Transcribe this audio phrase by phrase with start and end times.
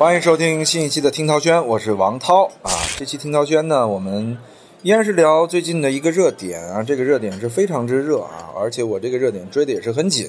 [0.00, 2.72] 欢迎收听新一期的听涛轩，我是王涛啊。
[2.96, 4.38] 这期听涛轩呢，我们
[4.80, 10.26] 依然是聊最近的一个热点啊，这个热点是非常之热啊，而且我这个热点追的也是很紧，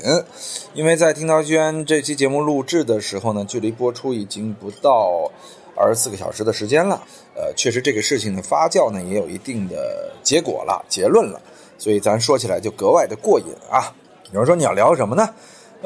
[0.73, 5.31] 因为在听涛轩这期节目录制的时候呢，距离播出已经不到
[5.73, 7.01] 二十四个小时的时间了。
[7.35, 11.39] 呃，确实这个事情的发酵呢，也有一定的结果了、结论了，
[11.77, 13.95] 所以咱说起来就格外的过瘾啊。
[14.33, 15.29] 有人说你要聊什么呢？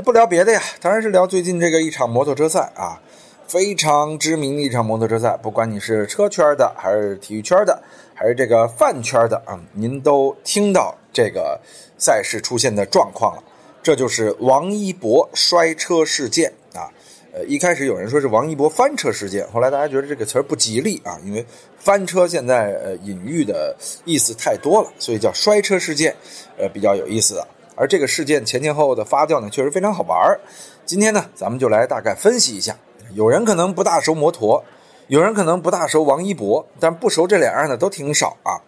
[0.03, 2.99] 不聊别的呀，当然是聊最近这个一场摩托车赛啊。
[3.47, 7.81] 非常知名的一场摩托车赛，不管你是车圈的，还是体育圈的，
[8.13, 11.59] 还是这个饭圈的啊，您都听到这个
[11.97, 13.43] 赛事出现的状况了。
[13.83, 16.89] 这就是王一博摔车事件啊。
[17.33, 21.45] 呃，一开始有人说是王一博翻车事件，后来大家觉得这个词儿不吉利啊，因为
[21.77, 26.15] 翻车现在呃隐喻的意思太多了，所以叫摔车事件，
[26.57, 27.47] 呃比较有意思的。
[27.75, 30.39] 而这个事件前前后后的发酵呢，确实非常好玩儿。
[30.85, 32.75] 今天呢，咱们就来大概分析一下。
[33.13, 34.63] 有人可能不大熟摩托，
[35.07, 38.59] 有人可能不大熟王一博，但不熟这两样的都挺少啊。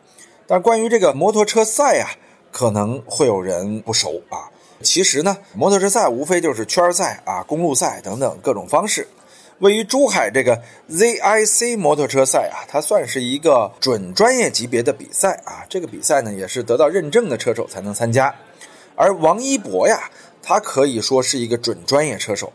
[0.45, 2.09] 但关于这个摩托车赛啊，
[2.51, 4.47] 可能会有人不熟啊。
[4.81, 9.07] 其实呢，摩托车赛无非就是圈赛啊、公路赛等等各种方式。
[9.59, 15.65] 位于珠海这个 ZIC 摩托车赛啊，它算是一个准专业级别的比赛啊。
[15.67, 18.33] 这个比赛呢，也是得到认证的车手才能参加。
[18.95, 19.99] 而王一博呀，
[20.43, 22.53] 他可以说是一个准专业车手。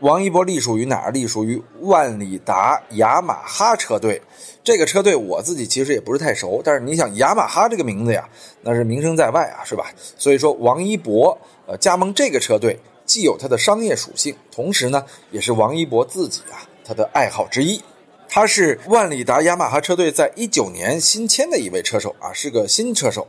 [0.00, 1.10] 王一博隶属于哪儿？
[1.10, 4.20] 隶属于万里达雅马哈车队。
[4.62, 8.28] 这个车队我自己其实也不是太熟，但是你想雅马哈这个名字呀，
[8.62, 9.86] 那是名声在外啊，是吧？
[10.18, 17.80] 所以说王一博呃加盟这个车队，既有他的商业属性，同时呢，也是王一博自己啊他的爱好之一。
[18.28, 23.26] 他是万里达雅马哈车队在一九年新签的一位车手啊，是个新车手。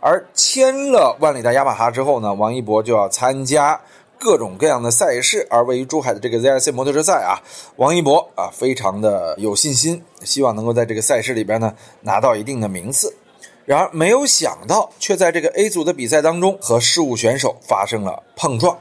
[0.00, 3.78] 而签了万里达雅马哈之后呢，王一博就要参加。
[4.18, 7.40] 各种各样的赛事，而位于珠海的这个 ZIC 摩托车赛啊，
[7.76, 13.14] 王一博啊，非常的有信心，希望能够在这个赛事里边呢拿到一定的名次。
[13.64, 18.78] 然而没有想到，却在这个 A 组的比赛当中和事务选手发生了碰撞。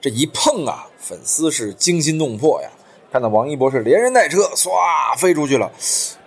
[0.00, 2.68] 这一碰啊，粉丝是惊心动魄呀。
[3.12, 4.70] 看到王一博是连人带车唰
[5.18, 5.70] 飞出去了，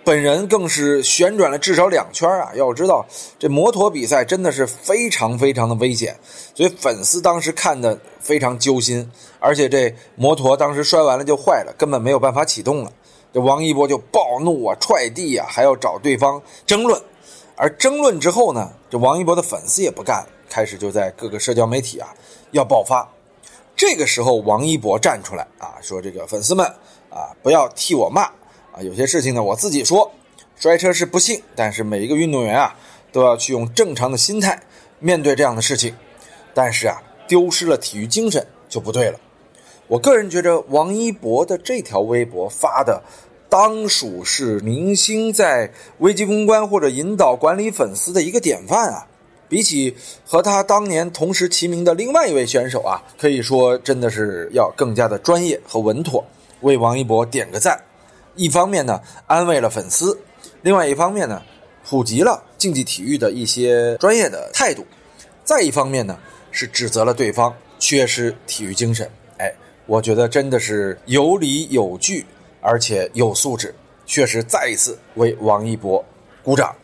[0.06, 2.52] 本人更是旋转了至少两圈啊！
[2.54, 3.04] 要知道
[3.40, 6.16] 这摩托比赛真的是非常非常的危险，
[6.54, 9.10] 所以粉丝当时看的非常揪心。
[9.40, 12.92] 而且这摩托当时摔完了就坏了，根本没有办法启动了。
[13.34, 17.02] 这王一博就暴怒啊，踹地啊，还要找对方争论。
[17.56, 22.14] 而争论之后呢，这王一博的粉丝也不干，开始就在各个社交媒体啊
[22.52, 23.08] 要爆发。
[23.74, 26.64] 这个时候，王一博站出来啊，说：“这个粉丝们
[27.10, 28.30] 啊，不要替我骂
[28.76, 28.82] 啊！
[28.82, 30.12] 有些事情呢，我自己说，
[30.54, 32.76] 摔车是不幸，但是每一个运动员啊，
[33.10, 34.62] 都要去用正常的心态
[34.98, 35.94] 面对这样的事情。
[36.52, 39.18] 但是啊，丢失了体育精神就不对了。
[39.88, 43.02] 我个人觉得，王一博的这条微博发的，
[43.48, 49.06] 当属是明星在危机公关或者引导管理粉丝的一个典范啊。”
[49.48, 56.24] 比起和他当年同时齐名的另外一位选手啊，可以说真的是要更加的专业和稳妥，
[56.62, 57.80] 为王一博点个赞。
[58.36, 60.14] 一方面呢，安慰了粉丝；
[60.62, 61.42] 另外一方面呢，
[61.88, 64.82] 普及了竞技体育的一些专业的态度；
[65.42, 66.18] 再一方面呢，
[66.50, 69.10] 是指责了对方缺失体育精神。
[69.38, 69.52] 哎，
[69.86, 72.24] 我觉得真的是有理有据，
[72.60, 73.74] 而且有素质，
[74.04, 76.04] 确实再一次为王一博
[76.44, 76.74] 鼓掌。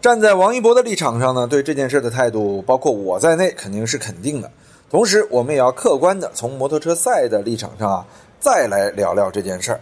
[0.00, 4.50] 站在王一博的立场上呢，对这件事的态度，包括我在内，肯定是肯定的。
[4.90, 8.06] 同时，我们也要客观的从摩托车赛的立场上啊，
[8.40, 9.80] 再来聊聊这件事儿。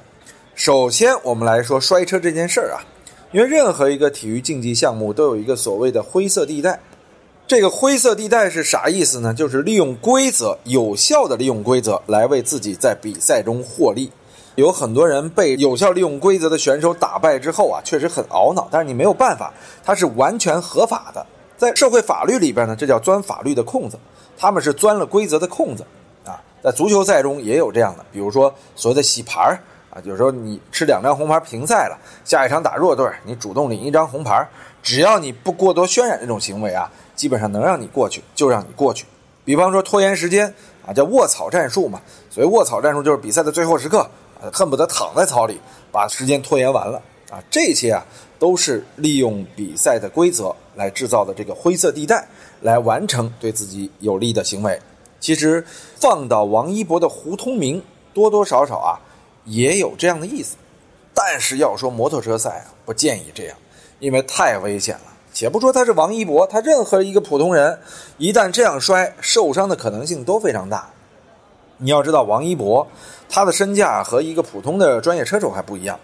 [0.59, 2.83] 首先，我们来说摔车这件事儿啊，
[3.31, 6.81] 因为任何一个体育竞技项目都有一个所谓的灰色地带。
[7.47, 9.33] 这个灰色地带是啥意思呢？
[9.33, 14.11] 就是利用规则，有效的利用规则来为自己在比赛中获利。
[14.57, 18.67] 有很多人被有效利用规则的选手打败之后啊，确实很懊恼。
[18.69, 19.55] 但是你没有办法，
[19.85, 21.25] 它是完全合法的，
[21.57, 23.97] 在社会法律里边呢，这叫钻法律的空子。
[24.37, 25.85] 他们是钻了规则的空子
[26.25, 26.43] 啊。
[26.65, 29.61] 在足球赛中也有这样的，比如说所谓的洗牌儿，
[30.05, 34.49] 有时候你吃两张红牌停赛了，下一场打弱队，你主动领一张红牌，
[34.83, 39.07] 只要你不过多渲染这种行为啊，基本上能让你过去就让你过去。
[39.45, 40.53] 比方说拖延时间
[40.87, 42.01] 啊，叫卧草战术嘛。
[42.31, 44.09] 所以卧草战术就是比赛的最后时刻。
[44.53, 45.61] 恨不得躺在草里，
[45.91, 47.43] 把时间拖延完了啊！
[47.51, 48.07] 这些啊，
[48.39, 52.25] 都是利用比赛的规则来制造的这个灰色地带，
[52.61, 54.81] 来完成对自己有利的行为。
[55.19, 55.67] 其实
[55.97, 57.83] 放到王一博的胡通明，
[58.15, 58.95] 多多少少啊，
[59.49, 60.57] 也有这样的意思。
[61.13, 63.57] 但是要说摩托车赛啊，不建议这样，
[63.99, 65.03] 因为太危险了。
[65.33, 67.79] 且不说他是王一博，他任何一个普通人，
[68.17, 70.89] 一旦这样摔，受伤的可能性都非常大。
[71.77, 72.87] 你要知道，王一博
[73.29, 75.99] 他的身价和一个普通的专业车手还不一样，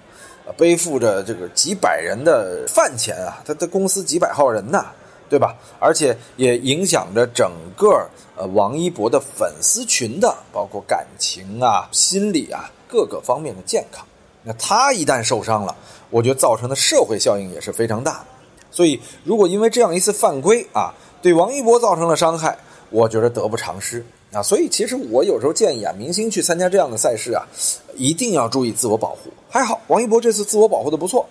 [0.56, 4.86] 背负着这个几百人的饭钱啊，他的公司几百号人呐，
[5.28, 5.56] 对吧？
[5.80, 14.06] 而且也影响着整个呃王一博的粉丝群的，包括感情啊、心理啊各个方面的健康。
[14.44, 15.74] 那他一旦受伤了，
[16.10, 18.26] 我觉得造成的社会效应也是非常大的。
[18.70, 22.56] 所以，如果因为这样一次犯规啊，对王一博造成了伤害，
[22.90, 24.40] 我觉得得不偿失啊。
[24.40, 27.42] 所以，其实我有时候建议啊，明星去参加这样的赛事啊，
[27.96, 29.32] 一定要注意自我保护。
[29.50, 31.26] 还好，王一博这次自我保护的不错，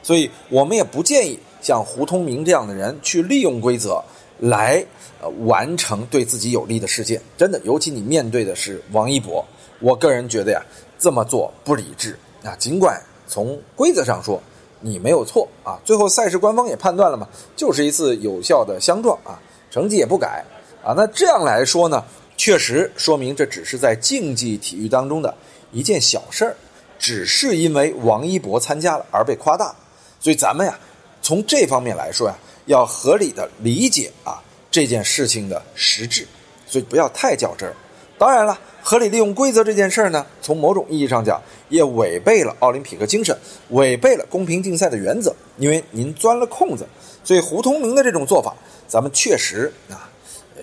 [0.00, 4.00] 所以我们也不建议像胡通明这样的人去利用规则
[4.38, 4.84] 来
[5.20, 7.20] 呃完成对自己有利的事件。
[7.38, 9.44] 真的，尤其你面对的是王一博，
[9.80, 10.62] 我个人觉得呀，
[11.00, 12.54] 这么做不理智啊。
[12.56, 14.40] 尽管从规则上说，
[14.80, 15.78] 你没有错啊！
[15.84, 20.44] 最后赛事官方也判断了嘛，就是一次有效的相撞啊，成绩也不改
[20.84, 20.94] 啊。
[20.96, 22.04] 那这样来说呢，
[22.36, 25.34] 确实说明这只是在竞技体育当中的
[25.70, 26.56] 一件小事儿，
[26.98, 29.74] 只是因为王一博参加了而被夸大。
[30.18, 30.78] 所以咱们呀，
[31.20, 32.34] 从这方面来说呀，
[32.66, 36.26] 要合理的理解啊这件事情的实质，
[36.66, 37.74] 所以不要太较真儿。
[38.20, 38.60] 当然了。
[38.82, 43.38] 合理利用规则这件事儿呢，从某种意义上讲，也违背了奥林匹克精神，
[43.70, 45.34] 违背了公平竞赛的原则。
[45.58, 46.86] 因为您钻了空子，
[47.22, 48.54] 所以胡通明的这种做法，
[48.86, 50.08] 咱们确实啊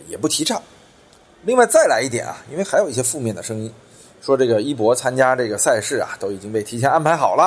[0.07, 0.61] 也不提倡。
[1.45, 3.71] 另外再来一点啊，因为还有一些负面的声音，
[4.21, 7.43] 说这个一博参加这个赛事啊，都已经被提前安排好了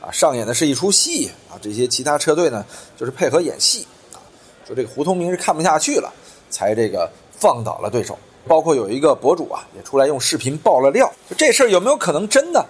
[0.00, 1.58] 啊，上演的是一出戏啊。
[1.62, 2.64] 这些其他车队呢，
[2.96, 4.18] 就是配合演戏啊。
[4.66, 6.12] 说这个胡通明是看不下去了，
[6.50, 7.08] 才这个
[7.38, 8.18] 放倒了对手。
[8.48, 11.12] 包括有一个博主啊，也出来用视频爆了料。
[11.28, 12.66] 就这事儿有没有可能真的？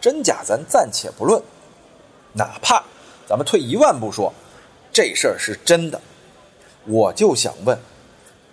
[0.00, 1.40] 真假咱暂且不论。
[2.32, 2.82] 哪怕
[3.26, 4.32] 咱们退一万步说，
[4.92, 6.00] 这事儿是真的，
[6.86, 7.78] 我就想问：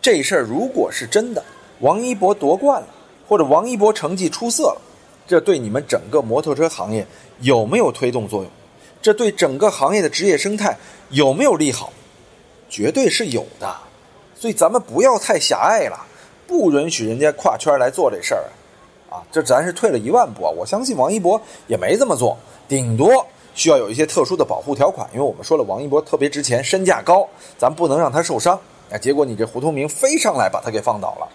[0.02, 1.44] 这事儿如果是真的，
[1.80, 2.88] 王一博夺冠了，
[3.28, 4.82] 或者王一博成绩出色了，
[5.28, 7.08] 这对你们整个摩托车行业
[7.40, 8.52] 有没有推动作用？
[9.02, 10.78] 这对整个行业的职业生态
[11.10, 11.92] 有没有利好？
[12.70, 13.76] 绝对是有的。
[14.36, 16.06] 所以咱们不要太狭隘了。
[16.50, 18.50] 不允许人家跨圈来做这事儿，
[19.08, 20.50] 啊，这咱是退了一万步啊！
[20.50, 22.36] 我相信王一博也没这么做，
[22.68, 23.24] 顶多
[23.54, 28.60] 需要有一些特殊的保护条款，因为我们说了，王一博特别值钱，身价高，咱不能让他受伤。
[28.92, 31.30] 啊，结果你这胡通明飞上来把他给放倒了，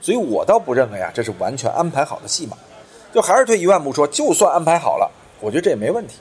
[0.00, 2.56] 所以我倒不认为啊，这是完全安排好的戏码。
[3.14, 5.08] 就还是退一万步说，就算安排好了，
[5.40, 6.16] 我觉得这也没问题。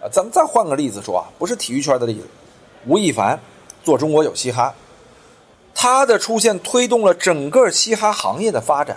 [0.00, 2.26] 啊，咱们再换个例子说啊，不是体育圈的例子，
[2.86, 3.38] 吴亦凡
[3.84, 4.74] 做中国有嘻哈。
[5.78, 8.96] 他的出现推动了整个嘻哈行业的发展，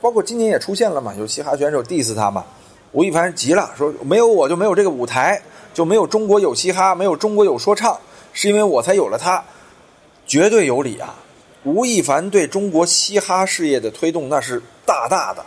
[0.00, 2.44] 包括今年也出现了嘛，有嘻哈选手 diss 他嘛，
[2.90, 5.40] 吴亦凡急了，说没有我就没有这个舞台，
[5.72, 7.96] 就没有中国有嘻哈，没有中国有说唱，
[8.32, 9.44] 是因为我才有了他，
[10.26, 11.14] 绝对有理啊！
[11.62, 15.46] 吴亦凡对中国嘻哈事业的推动那是大大的，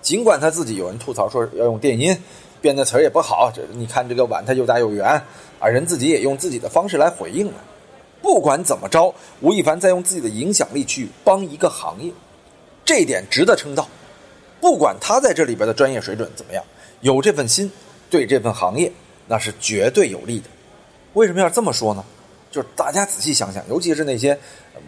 [0.00, 2.16] 尽管他自己有人吐槽说要用电音，
[2.62, 5.22] 编的词儿也不好，这你看这个碗它又大又圆
[5.60, 7.54] 啊，人自己也用自己的方式来回应了。
[8.26, 12.12] 不管怎么着，吴亦凡在用自己的影响力去帮一个行业，
[12.84, 13.86] 这一点值得称道。
[14.60, 16.64] 不管他在这里边的专业水准怎么样，
[17.02, 17.70] 有这份心，
[18.10, 18.92] 对这份行业
[19.28, 20.46] 那是绝对有利的。
[21.12, 22.04] 为什么要这么说呢？
[22.50, 24.36] 就是大家仔细想想，尤其是那些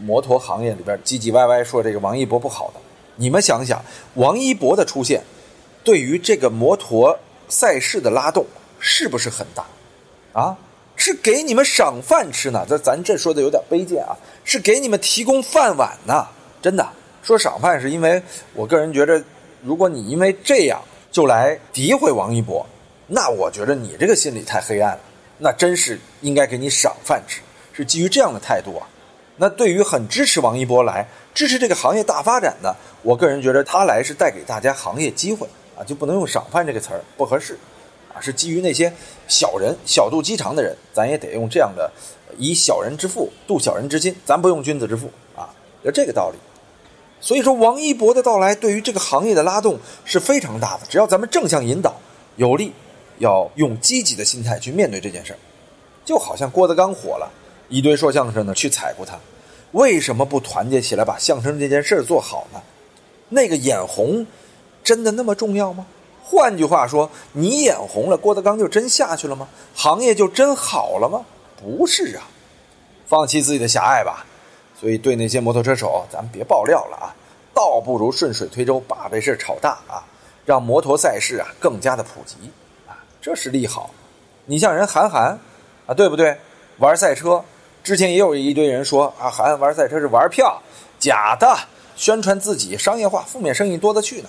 [0.01, 2.81] 摩托行业里边唧唧歪歪说这个王一博不好的，
[3.15, 3.81] 你们想想，
[4.15, 5.23] 王一博的出现
[5.85, 7.17] 对于这个摩托
[7.49, 8.45] 赛事的拉动
[8.81, 9.65] 是不是很大？
[10.33, 10.59] 啊？
[10.99, 14.13] 是给你们赏饭吃呢，这咱这说的有点卑贱啊，
[14.45, 16.27] 是给你们提供饭碗呢，
[16.61, 16.87] 真的
[17.23, 18.21] 说赏饭是因为
[18.53, 19.23] 我个人觉得，
[19.63, 22.67] 如果你因为这样就来诋毁王一博，
[23.07, 25.01] 那我觉得你这个心理太黑暗了，
[25.39, 27.41] 那真是应该给你赏饭吃，
[27.73, 28.87] 是基于这样的态度啊。
[29.37, 35.47] 那对于很支持王一博来支持这个行业大发展的，我个人觉得他来是带给大家行业机会
[35.79, 37.57] 啊，就不能用赏饭这个词儿不合适。
[38.21, 38.93] 是基于那些
[39.27, 41.91] 小人小肚鸡肠的人，咱也得用这样的
[42.37, 45.49] 以小人之腹度小人之心，咱不用君子之腹啊，
[45.85, 46.39] 就这个道理。
[47.21, 50.87] 所以说，王一博的到来对于这个行业的拉动是非常大的。
[50.89, 51.97] 只要咱们正向引导，
[52.37, 52.73] 有利，
[53.19, 55.39] 要用积极的心态去面对这件事儿。
[56.05, 57.29] 就好像郭德纲火了，
[57.69, 59.19] 一堆说相声的去踩过他，
[59.73, 62.63] 为什么不团结起来把相声这件事做好呢？
[63.31, 64.25] 那个眼红，
[64.85, 65.87] 真的那么重要吗？
[66.31, 69.49] 换句话说，你眼红了，郭德纲就真下去了吗？
[69.75, 71.25] 行业就真好了吗？
[71.57, 72.23] 不是啊，
[73.07, 74.27] 放弃自己的狭隘吧。
[74.79, 77.17] 所以对那些摩托车手，咱们别爆料了啊，
[77.55, 80.05] 倒不如顺水推舟，把这事炒大啊，
[80.45, 82.37] 让摩托赛事啊更加的普及
[82.87, 82.93] 啊，
[83.23, 83.91] 这是利好。
[84.45, 85.39] 你像人韩寒
[85.87, 86.37] 啊，对不对？
[86.77, 87.43] 玩赛车
[87.83, 90.61] 之前也有一堆人说啊，韩寒玩赛车是玩票，
[90.99, 91.57] 假的，
[91.97, 94.29] 宣传自己商业化，负面声音多得去呢。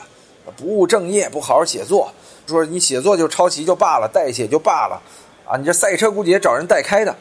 [0.55, 2.11] 不务正业，不好好写作，
[2.47, 5.01] 说你写作就抄袭就罢了，代写就罢了，
[5.45, 7.15] 啊，你这赛车估计也找人代开的。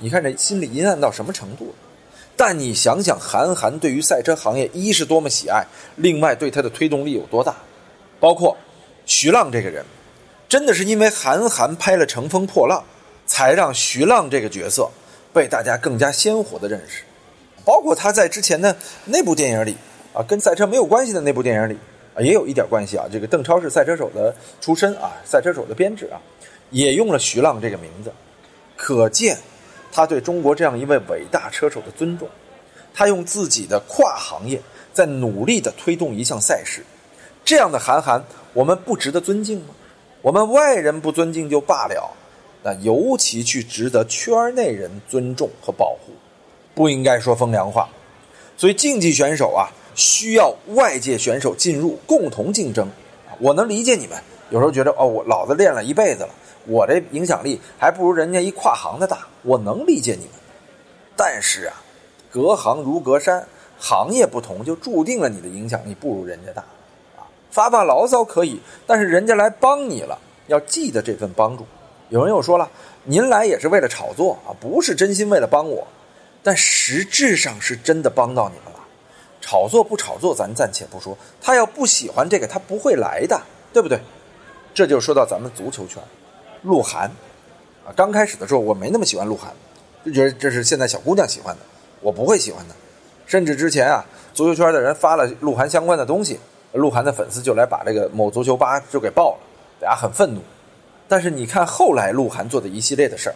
[0.00, 1.74] 你看这心里阴暗到什么程度？
[2.36, 7.56] 但你想想，韩寒对于赛车行业一是多么喜爱，另外对他的推动力有多大？
[8.20, 8.56] 包括
[9.06, 9.84] 徐浪这个人，
[10.48, 12.78] 真的是因为韩寒拍了《乘风破浪》，
[13.26, 14.88] 才让徐浪这个角色
[15.32, 17.02] 被大家更加鲜活的认识。
[17.64, 19.76] 包括他在之前的那部电影里
[20.12, 21.76] 啊，跟赛车没有关系的那部电影里，
[22.20, 23.06] 也有一点关系啊。
[23.10, 26.20] 这个邓超是赛车手的出身啊，赛车手的编制啊，
[26.70, 28.12] 也用了徐浪这个名字，
[28.76, 29.38] 可见。
[29.90, 32.28] 他对中国这样一位伟大车手的尊重，
[32.92, 34.60] 他用自己的跨行业
[34.92, 36.84] 在努力的推动一项赛事，
[37.42, 38.22] 这样的韩寒，
[38.52, 39.74] 我们不值得尊敬吗？
[40.20, 42.14] 我们外人不尊敬就罢了，
[42.62, 46.12] 那尤其去值得圈内人尊重和保护，
[46.74, 47.88] 不应该说风凉话。
[48.58, 52.88] 所以竞技选手啊，需要外界选手进入共同竞争。
[53.40, 54.16] 我能理解你们，
[54.48, 56.28] 有时候觉得哦，我老子练了一辈子了。
[56.66, 60.30] 我这影响力还不如人家一跨行的大，我能理解你们。
[61.16, 61.74] 但是啊，
[62.30, 63.44] 隔行如隔山，
[63.76, 66.62] 行业不同就注定了你的影响力不如人家大。
[67.16, 71.66] 啊，发发牢骚可以，但是人家来帮你了，要记得这份帮助。
[72.08, 72.70] 有人又说了，
[73.02, 75.84] 您来也是为了炒作啊，不是真心为了帮我。
[76.40, 78.77] 但实质上是真的帮到你们了。
[79.48, 83.40] 炒作不炒作咱暂且不说，他要不喜欢这个，他不会来的，
[83.72, 83.98] 对不对？
[84.74, 86.02] 这就说到咱们足球圈。
[86.64, 87.10] 鹿晗，
[87.82, 89.50] 啊，刚开始的时候我没那么喜欢鹿晗，
[90.04, 91.62] 就觉得这是现在小姑娘喜欢的，
[92.02, 92.74] 我不会喜欢的。
[93.24, 96.38] 甚至之前啊，足球圈的人发了鹿晗相关的东西，
[96.72, 99.38] 鹿晗的粉丝就来把这个某足球吧就给爆了，
[99.80, 100.42] 大家很愤怒。
[101.08, 103.34] 但是你看后来鹿晗做的一系列的事儿，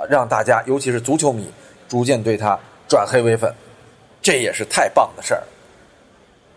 [0.00, 1.52] 啊，让大家尤其是足球迷
[1.86, 3.54] 逐渐对他转黑为粉，
[4.22, 5.42] 这也是太棒的事儿。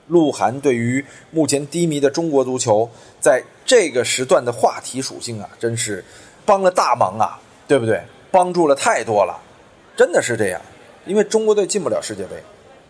[0.07, 2.87] 鹿晗对于目前低迷的中国足球，
[3.19, 6.05] 在这个时段的话题属性啊，真是
[6.45, 7.99] 帮了大忙啊，对不对？
[8.29, 9.41] 帮助了太多了，
[9.97, 10.61] 真的是这样。
[11.05, 12.35] 因为中国队进不了世界杯，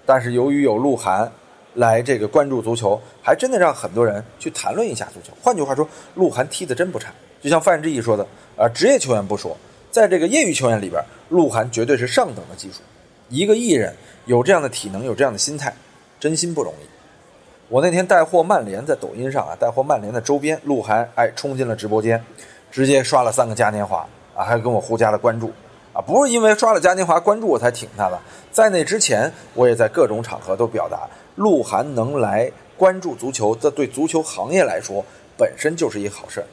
[0.05, 1.31] 但是由于有鹿晗
[1.75, 5.31] 来这个关注足球，还真的让很多人去谈论一下足球。
[5.41, 7.13] 换句话说，鹿晗踢的真不差。
[7.41, 8.27] 就像范志毅说的，
[8.57, 9.55] 啊，职业球员不说，
[9.89, 12.79] 在这个业余球员里边，鹿晗绝对是上等的技术。
[13.29, 13.93] 一个艺人
[14.25, 15.73] 有这样的体能，有这样的心态，
[16.19, 16.85] 真心不容易。
[17.67, 22.23] 我那天带货曼联，在抖音上啊，带货曼联的周边，鹿晗哎冲进了直播间，
[22.71, 25.51] 直接刷了三个嘉年华啊，还跟我互加了关注
[25.91, 28.19] 啊，不是因为刷了嘉年华关注我才挺他的，
[28.51, 35.03] 在那之前，我也在各种场合都表达，鹿晗能来关注足球，这对足球行业来说
[35.35, 36.45] 本身就是一好事儿。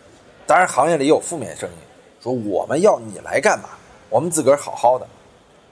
[0.47, 1.77] 当然，行业里也有负面声音，
[2.23, 3.69] 说我们要你来干嘛？
[4.09, 5.07] 我们自个儿好好的。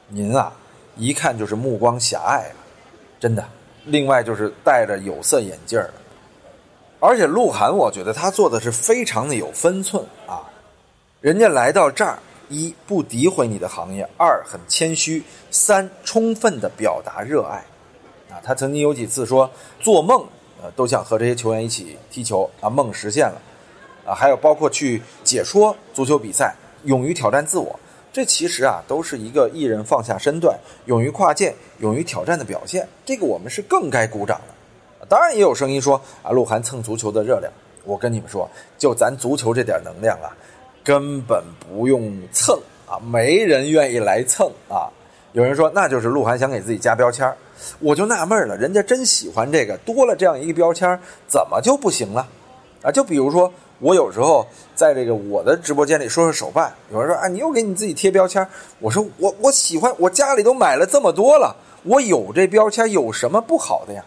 [0.09, 0.52] 您啊，
[1.00, 2.57] 一看就是目光狭隘了，
[3.19, 3.42] 真的。
[3.87, 5.90] 另外就是戴着有色眼镜儿，
[7.00, 10.45] 而且鹿晗，我觉得他做的是非常的有分寸啊。
[11.23, 12.19] 人家来到这儿，
[12.50, 17.64] 一不诋毁你的行业，二很谦虚，三充分的表达热爱。
[18.28, 20.23] 啊，他曾经有几次说做梦，
[20.62, 23.40] 呃，都想和这些球员一起踢球啊，梦实现了。
[24.04, 26.54] 啊，还有包括去解说足球比赛，
[26.85, 27.80] 勇于挑战自我。
[28.12, 32.88] 这其实啊，都是一个艺人放下身段、勇于跨界、勇于挑战的表现。
[33.05, 35.07] 这个我们是更该鼓掌的。
[35.07, 37.52] 当然，也有声音说啊，鹿晗蹭足球的热量。
[37.85, 40.35] 我跟你们说，就咱足球这点能量啊，
[40.83, 44.90] 根本不用蹭啊，没人愿意来蹭啊。
[45.33, 47.33] 有人说，那就是鹿晗想给自己加标签
[47.79, 50.99] 我就纳闷了，人家真喜欢这个，多了这样一个标签
[51.29, 52.29] 怎么就不行了？
[52.83, 53.52] 啊，就比如说。
[53.80, 58.46] 我有时候在这个我的直播间里说说手办，有人说啊，你又给你自己贴标签。
[58.78, 64.04] 我说我我喜欢，我家里都买了这么多了，我有这标签有什么不好的呀？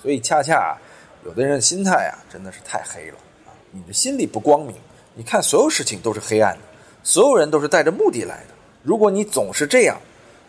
[0.00, 0.76] 所以恰恰
[1.24, 3.50] 有的人心态啊，真的是太黑了啊！
[3.70, 4.76] 你的心里不光明，
[5.14, 6.60] 你看所有事情都是黑暗的，
[7.02, 8.54] 所有人都是带着目的来的。
[8.82, 9.96] 如果你总是这样，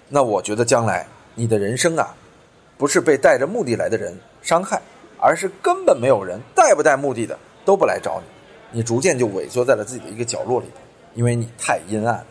[0.10, 2.14] 那我觉得将来你的人生啊，
[2.78, 4.82] 不是被带着目的来的人伤害，
[5.18, 8.37] 而是根本没有人带不带目的的都不来找你。
[8.72, 10.84] 你逐渐就萎缩在了自己的一个角落里边，
[11.16, 12.26] 因为你太阴暗。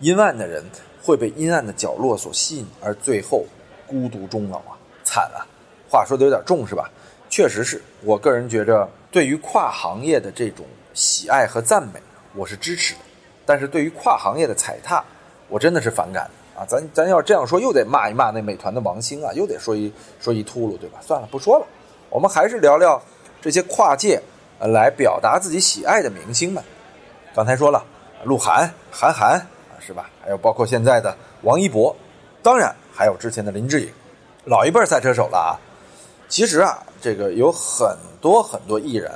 [0.00, 0.62] 阴暗的人
[1.02, 3.44] 会被阴暗的角落所吸引，而最后
[3.86, 5.46] 孤独终老啊，惨啊！
[5.88, 6.90] 话说的有点重是吧？
[7.30, 12.00] 确实是我个人觉着，对于跨行业的这种喜爱和赞美，
[12.34, 13.00] 我是支持的；
[13.46, 15.02] 但是对于跨行业的踩踏，
[15.48, 16.66] 我真的是反感啊！
[16.66, 20.98] 咱咱要这样说，又得骂一骂那美团的王兴啊，又得说一说一秃噜，对吧？
[21.00, 21.66] 算了，不说了，
[22.10, 23.00] 我们还是聊聊
[23.40, 24.20] 这些跨界。
[24.66, 26.62] 来表达自己喜爱的明星们，
[27.34, 27.84] 刚才说了，
[28.24, 30.10] 鹿晗、韩寒啊，是吧？
[30.22, 31.94] 还有包括现在的王一博，
[32.42, 33.92] 当然还有之前的林志颖，
[34.44, 35.60] 老一辈赛车手了啊。
[36.28, 39.12] 其实啊，这个有很多很多艺人，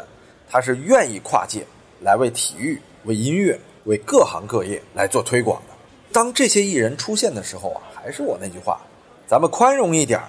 [0.51, 1.67] 他是愿意跨界
[2.01, 5.75] 来为体育、为音乐、为各行各业来做推广的。
[6.13, 8.81] 当这些艺人出现的时候啊，还是我那句话，
[9.27, 10.21] 咱们宽容一点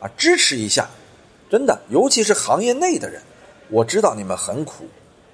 [0.00, 0.86] 啊，支持一下。
[1.50, 3.22] 真的，尤其是行业内的人，
[3.70, 4.84] 我知道你们很苦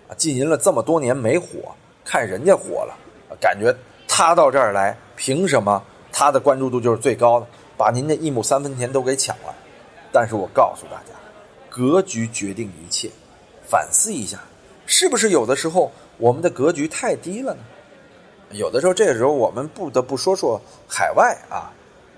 [0.08, 1.74] 啊，经营了这么多年没火，
[2.04, 2.96] 看人家火了，
[3.40, 3.74] 感觉
[4.08, 9.54] 他到这儿来，凭什么他的关注度就是最高的，把您的一亩三分田都给抢了？
[10.12, 11.14] 但是我告诉大家，
[11.68, 13.10] 格局决定一切，
[13.68, 14.38] 反思一下，
[14.86, 17.60] 是不是有的时候我们的格局太低了呢？
[18.50, 21.72] 有的时候，这个时候我们不得不说说海外啊，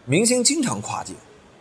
[0.05, 1.13] 明星经常跨界，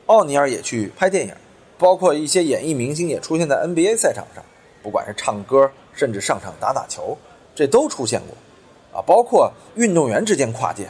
[0.07, 1.33] 奥尼尔也去拍电影。
[1.77, 4.43] 包括一些演艺明星也出现在 NBA 赛场上，
[4.81, 7.17] 不管是唱歌，甚至上场打打球，
[7.53, 10.87] 这都出现过，啊，包括运动员之间跨界，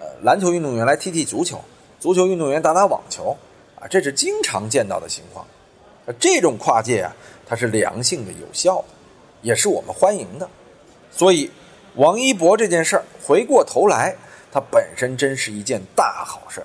[0.00, 1.58] 呃，篮球运动员来踢踢足球，
[1.98, 3.36] 足球运动员打打网球，
[3.80, 5.46] 啊，这是经常见到的情况，
[6.18, 7.16] 这种跨界啊，
[7.46, 8.88] 它是良性的、有效的，
[9.40, 10.48] 也是我们欢迎的，
[11.10, 11.50] 所以
[11.94, 14.14] 王一博这件事儿，回过头来，
[14.52, 16.62] 它本身真是一件大好事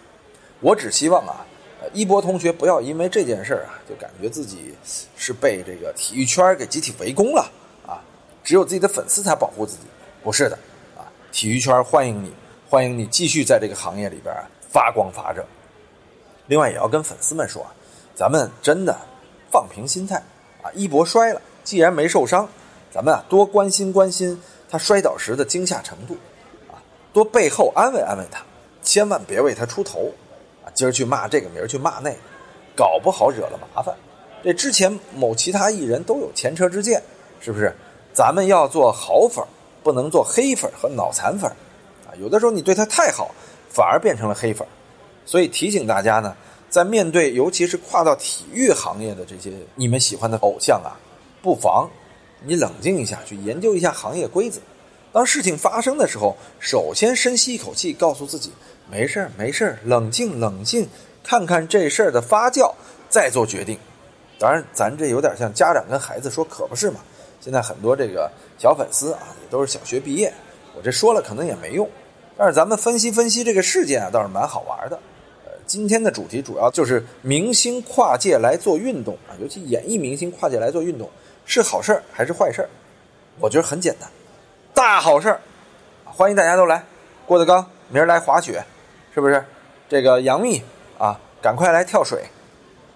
[0.59, 1.45] 我只希望啊。
[1.91, 4.73] 一博同学，不要因为这件事儿啊，就感觉自己
[5.17, 7.51] 是被这个体育圈给集体围攻了
[7.85, 7.99] 啊！
[8.43, 9.81] 只有自己的粉丝才保护自己，
[10.23, 10.57] 不是的
[10.95, 11.03] 啊！
[11.31, 12.33] 体育圈欢迎你，
[12.69, 14.33] 欢迎你继续在这个行业里边
[14.69, 15.45] 发光发热。
[16.47, 17.71] 另外，也要跟粉丝们说啊，
[18.15, 18.97] 咱们真的
[19.51, 20.15] 放平心态
[20.61, 20.71] 啊！
[20.73, 22.47] 一博摔了，既然没受伤，
[22.91, 26.15] 咱们啊多关心关心他摔倒时的惊吓程度
[26.71, 26.79] 啊，
[27.11, 28.41] 多背后安慰安慰他，
[28.81, 30.11] 千万别为他出头。
[30.65, 32.17] 啊今儿去骂这个，明儿去骂那个，
[32.75, 33.95] 搞不好惹了麻烦。
[34.43, 37.01] 这之前某其他艺人都有前车之鉴，
[37.39, 37.73] 是不是？
[38.13, 39.43] 咱们要做好粉，
[39.81, 41.49] 不能做黑粉和脑残粉
[42.05, 42.13] 啊！
[42.19, 43.33] 有的时候你对他太好，
[43.69, 44.67] 反而变成了黑粉。
[45.25, 46.35] 所以提醒大家呢，
[46.69, 50.93] 在面对尤其是跨到体育行业的这些你们喜欢的偶像啊，
[51.41, 51.89] 不妨
[52.43, 54.59] 你冷静一下，去研究一下行业规则。
[55.13, 58.51] 当事情发生的时候，首先深吸一口气，告诉自己。
[58.89, 60.89] 没事儿，没事儿，冷静冷静，
[61.23, 62.73] 看看这事儿的发酵，
[63.09, 63.77] 再做决定。
[64.39, 66.99] 当然，咱这有点像家长跟孩子说，可不是嘛？
[67.39, 70.33] 现在很多这个小粉丝啊，也都是小学毕业，
[70.75, 71.87] 我这说了可能也没用。
[72.35, 74.97] 但是咱们分析分析这个事件啊，倒是蛮好玩的。
[75.45, 81.07] 呃，今天的主题主要就是明星跨界来做运动啊，尤其演艺明星跨界来做运动，
[81.45, 82.69] 是好事儿还是坏事儿？
[83.39, 84.09] 我觉得很简单，
[84.73, 85.39] 大好事儿，
[86.03, 86.83] 欢迎大家都来。
[87.27, 88.63] 郭德纲明儿来滑雪。
[89.13, 89.45] 是不是？
[89.87, 90.63] 这个杨幂
[90.97, 92.17] 啊，赶快来跳水；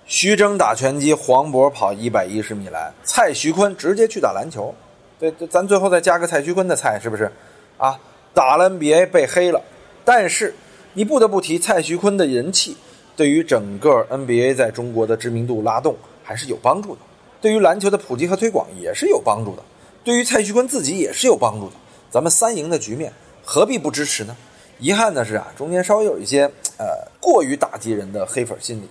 [0.08, 4.74] 徐峥打拳击，黄渤跑一百一十米栏，蔡徐坤直接去打篮球。
[5.20, 7.32] 对，咱最后再加个蔡徐坤的蔡，是不是？
[7.78, 8.00] 啊，
[8.34, 9.62] 打了 NBA 被黑了，
[10.04, 10.56] 但是
[10.94, 12.76] 你不得不提蔡徐坤的人气，
[13.16, 17.02] 对于整个 NBA 在中国的知名度拉动还是有帮助的，
[17.40, 19.62] 对于篮球的普及和推广也是有帮助的，
[20.08, 21.76] 对于蔡徐坤自己也是有帮助的。
[22.10, 23.12] 咱们三赢的局面，
[23.44, 24.34] 何必不支持呢？
[24.80, 28.90] 遗憾的是啊，中间稍微有一些呃过于打击人的黑粉心理，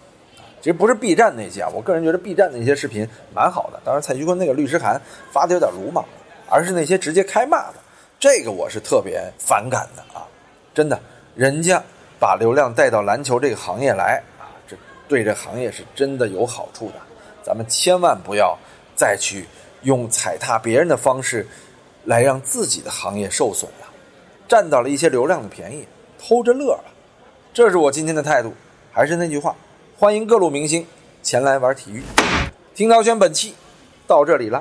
[0.60, 5.00] 其实不是 B 站那些啊，我个人觉得 B 站那些视频蛮好的，当然蔡徐坤那个律师函
[5.32, 6.04] 发的有点鲁莽，
[6.50, 7.76] 而是那些直接开骂的，
[8.20, 10.28] 这个我是特别反感的啊！
[10.74, 11.00] 真的，
[11.34, 11.82] 人家
[12.20, 14.76] 把流量带到篮球这个行业来啊，这
[15.08, 16.96] 对这行业是真的有好处的，
[17.42, 18.54] 咱们千万不要
[18.94, 19.46] 再去
[19.86, 21.46] 用踩踏别人的方式
[22.06, 23.86] 来让自己的行业受损了。
[24.48, 25.86] 占到了一些流量的便宜，
[26.18, 26.84] 偷着乐了，
[27.54, 28.52] 这是我今天的态度。
[28.92, 29.54] 还是那句话，
[29.96, 30.84] 欢迎各路明星
[31.22, 32.02] 前来玩体育。
[32.74, 33.54] 听涛轩本期
[34.08, 34.60] 到这里了。